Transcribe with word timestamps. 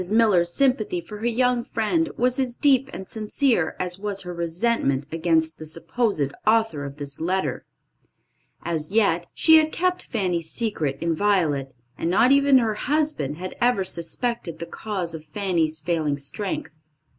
Miller's 0.11 0.51
sympathy 0.51 0.99
for 0.99 1.19
her 1.19 1.27
young 1.27 1.63
friend 1.63 2.09
was 2.17 2.39
as 2.39 2.55
deep 2.55 2.89
and 2.91 3.07
sincere 3.07 3.75
as 3.79 3.99
was 3.99 4.21
her 4.23 4.33
resentment 4.33 5.05
against 5.11 5.59
the 5.59 5.65
supposed 5.67 6.31
author 6.47 6.83
of 6.85 6.95
this 6.95 7.19
letter. 7.21 7.67
As 8.63 8.89
yet, 8.89 9.27
she 9.35 9.57
had 9.57 9.71
kept 9.71 10.01
Fanny's 10.01 10.49
secret 10.49 10.97
inviolate, 11.01 11.75
and 11.99 12.09
not 12.09 12.31
even 12.31 12.57
her 12.57 12.73
husband 12.73 13.37
had 13.37 13.55
ever 13.61 13.83
suspected 13.83 14.57
the 14.57 14.65
cause 14.65 15.13
of 15.13 15.23
Fanny's 15.23 15.79
failing 15.79 16.17
strength. 16.17 16.71